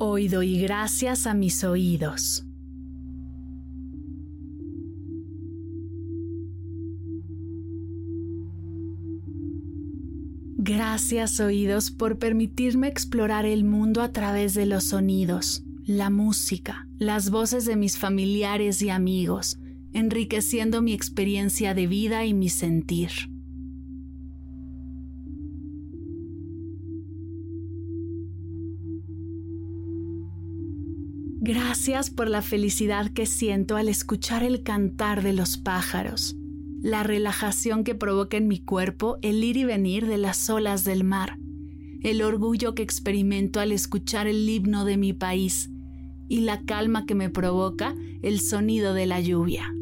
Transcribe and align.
Hoy 0.00 0.28
doy 0.28 0.60
gracias 0.60 1.26
a 1.26 1.34
mis 1.34 1.64
oídos. 1.64 2.46
Gracias 10.56 11.40
oídos 11.40 11.90
por 11.90 12.20
permitirme 12.20 12.86
explorar 12.86 13.44
el 13.44 13.64
mundo 13.64 14.00
a 14.00 14.12
través 14.12 14.54
de 14.54 14.66
los 14.66 14.84
sonidos, 14.84 15.64
la 15.84 16.10
música, 16.10 16.86
las 16.98 17.30
voces 17.30 17.64
de 17.64 17.74
mis 17.74 17.98
familiares 17.98 18.80
y 18.82 18.90
amigos, 18.90 19.58
enriqueciendo 19.92 20.80
mi 20.80 20.92
experiencia 20.92 21.74
de 21.74 21.88
vida 21.88 22.24
y 22.24 22.34
mi 22.34 22.50
sentir. 22.50 23.10
Gracias 31.48 32.10
por 32.10 32.28
la 32.28 32.42
felicidad 32.42 33.10
que 33.10 33.24
siento 33.24 33.76
al 33.76 33.88
escuchar 33.88 34.42
el 34.42 34.62
cantar 34.62 35.22
de 35.22 35.32
los 35.32 35.56
pájaros, 35.56 36.36
la 36.82 37.04
relajación 37.04 37.84
que 37.84 37.94
provoca 37.94 38.36
en 38.36 38.48
mi 38.48 38.58
cuerpo 38.58 39.16
el 39.22 39.42
ir 39.42 39.56
y 39.56 39.64
venir 39.64 40.06
de 40.06 40.18
las 40.18 40.50
olas 40.50 40.84
del 40.84 41.04
mar, 41.04 41.38
el 42.02 42.20
orgullo 42.20 42.74
que 42.74 42.82
experimento 42.82 43.60
al 43.60 43.72
escuchar 43.72 44.26
el 44.26 44.46
himno 44.46 44.84
de 44.84 44.98
mi 44.98 45.14
país 45.14 45.70
y 46.28 46.40
la 46.40 46.60
calma 46.66 47.06
que 47.06 47.14
me 47.14 47.30
provoca 47.30 47.94
el 48.20 48.40
sonido 48.40 48.92
de 48.92 49.06
la 49.06 49.18
lluvia. 49.18 49.74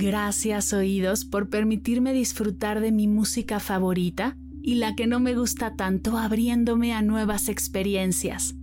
Gracias 0.00 0.72
oídos 0.72 1.26
por 1.26 1.50
permitirme 1.50 2.14
disfrutar 2.14 2.80
de 2.80 2.90
mi 2.90 3.06
música 3.06 3.60
favorita 3.60 4.34
y 4.62 4.76
la 4.76 4.94
que 4.96 5.06
no 5.06 5.20
me 5.20 5.34
gusta 5.34 5.76
tanto 5.76 6.16
abriéndome 6.16 6.94
a 6.94 7.02
nuevas 7.02 7.50
experiencias. 7.50 8.54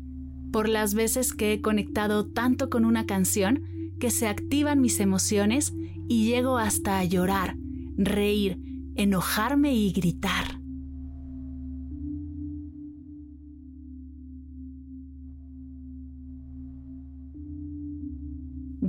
Por 0.52 0.68
las 0.68 0.96
veces 0.96 1.34
que 1.34 1.54
he 1.54 1.62
conectado 1.62 2.26
tanto 2.26 2.72
con 2.72 2.86
una 2.86 3.06
canción 3.06 3.62
que 4.00 4.10
se 4.10 4.28
activan 4.28 4.82
mis 4.82 5.00
emociones 5.00 5.76
y 6.08 6.26
llego 6.26 6.58
hasta 6.58 6.98
a 6.98 7.04
llorar, 7.04 7.56
reír, 7.98 8.60
enojarme 8.96 9.76
y 9.76 9.92
gritar. 9.92 10.57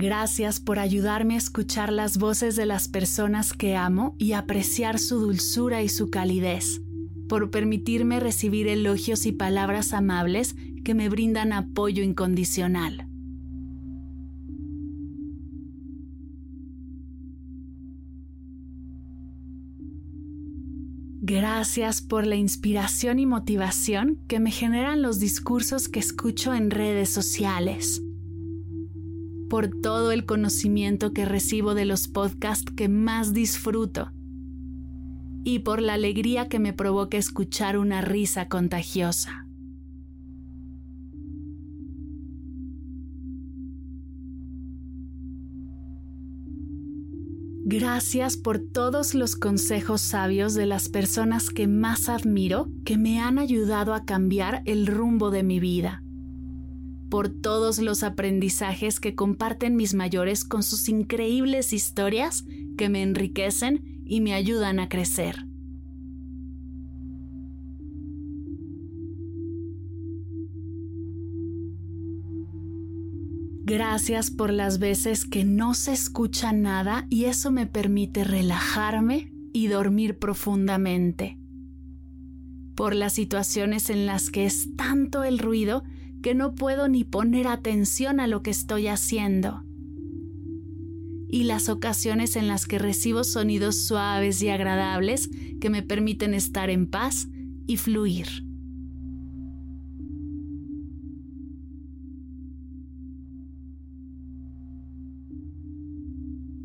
Gracias 0.01 0.61
por 0.61 0.79
ayudarme 0.79 1.33
a 1.33 1.39
escuchar 1.39 1.91
las 1.91 2.17
voces 2.17 2.55
de 2.55 2.65
las 2.65 2.87
personas 2.87 3.51
que 3.51 3.75
amo 3.75 4.15
y 4.17 4.31
apreciar 4.31 4.97
su 4.97 5.19
dulzura 5.19 5.83
y 5.83 5.89
su 5.89 6.09
calidez, 6.09 6.81
por 7.27 7.51
permitirme 7.51 8.21
recibir 8.21 8.69
elogios 8.69 9.25
y 9.25 9.33
palabras 9.33 9.91
amables 9.91 10.55
que 10.85 10.93
me 10.93 11.09
brindan 11.09 11.51
apoyo 11.51 12.01
incondicional. 12.01 13.09
Gracias 21.19 22.01
por 22.01 22.25
la 22.25 22.37
inspiración 22.37 23.19
y 23.19 23.25
motivación 23.25 24.23
que 24.29 24.39
me 24.39 24.51
generan 24.51 25.01
los 25.01 25.19
discursos 25.19 25.89
que 25.89 25.99
escucho 25.99 26.53
en 26.53 26.71
redes 26.71 27.09
sociales 27.09 28.01
por 29.49 29.69
todo 29.81 30.11
el 30.11 30.25
conocimiento 30.25 31.11
que 31.11 31.25
recibo 31.25 31.73
de 31.73 31.85
los 31.85 32.07
podcasts 32.07 32.71
que 32.71 32.87
más 32.87 33.33
disfruto 33.33 34.11
y 35.43 35.59
por 35.59 35.81
la 35.81 35.95
alegría 35.95 36.47
que 36.47 36.59
me 36.59 36.73
provoca 36.73 37.17
escuchar 37.17 37.77
una 37.77 38.01
risa 38.01 38.47
contagiosa. 38.47 39.47
Gracias 47.65 48.35
por 48.37 48.59
todos 48.59 49.13
los 49.13 49.35
consejos 49.35 50.01
sabios 50.01 50.55
de 50.55 50.65
las 50.65 50.89
personas 50.89 51.49
que 51.49 51.67
más 51.67 52.09
admiro 52.09 52.67
que 52.83 52.97
me 52.97 53.19
han 53.19 53.37
ayudado 53.37 53.93
a 53.93 54.05
cambiar 54.05 54.63
el 54.65 54.87
rumbo 54.87 55.29
de 55.29 55.43
mi 55.43 55.59
vida 55.59 56.03
por 57.09 57.29
todos 57.29 57.79
los 57.79 58.03
aprendizajes 58.03 58.99
que 58.99 59.15
comparten 59.15 59.75
mis 59.75 59.93
mayores 59.93 60.43
con 60.43 60.63
sus 60.63 60.87
increíbles 60.89 61.73
historias 61.73 62.45
que 62.77 62.89
me 62.89 63.01
enriquecen 63.01 64.03
y 64.05 64.21
me 64.21 64.33
ayudan 64.33 64.79
a 64.79 64.89
crecer. 64.89 65.45
Gracias 73.69 74.31
por 74.31 74.51
las 74.51 74.79
veces 74.79 75.25
que 75.25 75.43
no 75.43 75.75
se 75.75 75.93
escucha 75.93 76.53
nada 76.53 77.05
y 77.07 77.25
eso 77.25 77.51
me 77.51 77.67
permite 77.67 78.23
relajarme 78.23 79.31
y 79.53 79.67
dormir 79.67 80.17
profundamente. 80.17 81.37
Por 82.73 82.95
las 82.95 83.13
situaciones 83.13 83.91
en 83.91 84.07
las 84.07 84.31
que 84.31 84.47
es 84.47 84.75
tanto 84.75 85.23
el 85.23 85.37
ruido 85.37 85.83
que 86.21 86.35
no 86.35 86.55
puedo 86.55 86.87
ni 86.87 87.03
poner 87.03 87.47
atención 87.47 88.19
a 88.19 88.27
lo 88.27 88.41
que 88.41 88.51
estoy 88.51 88.87
haciendo. 88.87 89.63
Y 91.27 91.43
las 91.43 91.69
ocasiones 91.69 92.35
en 92.35 92.47
las 92.47 92.65
que 92.65 92.79
recibo 92.79 93.23
sonidos 93.23 93.75
suaves 93.75 94.41
y 94.41 94.49
agradables 94.49 95.29
que 95.61 95.69
me 95.69 95.83
permiten 95.83 96.33
estar 96.33 96.69
en 96.69 96.87
paz 96.87 97.27
y 97.67 97.77
fluir. 97.77 98.27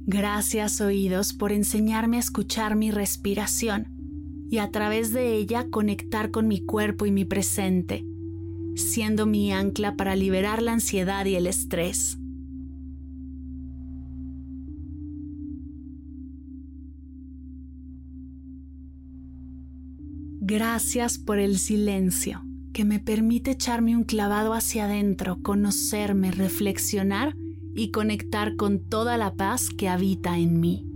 Gracias 0.06 0.80
oídos 0.80 1.32
por 1.32 1.50
enseñarme 1.52 2.18
a 2.18 2.20
escuchar 2.20 2.76
mi 2.76 2.90
respiración 2.90 3.88
y 4.50 4.58
a 4.58 4.70
través 4.70 5.12
de 5.12 5.34
ella 5.34 5.66
conectar 5.70 6.30
con 6.30 6.46
mi 6.46 6.60
cuerpo 6.64 7.06
y 7.06 7.10
mi 7.10 7.24
presente 7.24 8.04
siendo 8.76 9.26
mi 9.26 9.52
ancla 9.52 9.96
para 9.96 10.16
liberar 10.16 10.62
la 10.62 10.72
ansiedad 10.72 11.24
y 11.26 11.36
el 11.36 11.46
estrés. 11.46 12.18
Gracias 20.40 21.18
por 21.18 21.38
el 21.38 21.58
silencio 21.58 22.42
que 22.74 22.84
me 22.84 22.98
permite 22.98 23.52
echarme 23.52 23.96
un 23.96 24.04
clavado 24.04 24.52
hacia 24.52 24.84
adentro, 24.84 25.38
conocerme, 25.40 26.32
reflexionar 26.32 27.34
y 27.74 27.92
conectar 27.92 28.56
con 28.56 28.80
toda 28.80 29.16
la 29.16 29.34
paz 29.34 29.70
que 29.70 29.88
habita 29.88 30.38
en 30.38 30.60
mí. 30.60 30.93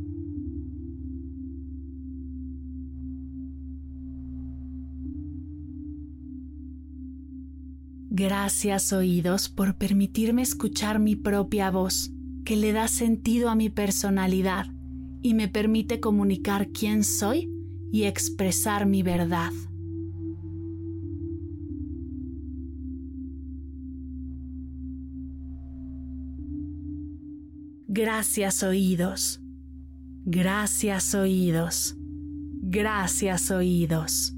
Gracias 8.19 8.93
oídos 8.93 9.49
por 9.49 9.77
permitirme 9.77 10.43
escuchar 10.43 10.99
mi 10.99 11.15
propia 11.15 11.71
voz, 11.71 12.11
que 12.45 12.57
le 12.57 12.73
da 12.73 12.89
sentido 12.89 13.49
a 13.49 13.55
mi 13.55 13.71
personalidad 13.71 14.67
y 15.23 15.35
me 15.35 15.47
permite 15.47 16.01
comunicar 16.01 16.71
quién 16.71 17.05
soy 17.05 17.49
y 17.93 18.07
expresar 18.07 18.87
mi 18.87 19.05
verdad. 19.05 19.53
Gracias 27.87 28.65
oídos. 28.65 29.41
Gracias 30.25 31.15
oídos. 31.15 31.97
Gracias 32.63 33.53
oídos. 33.53 34.38